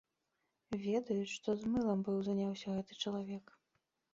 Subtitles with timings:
[0.85, 3.45] Ведаюць, што з мылам быў заняўся гэты чалавек.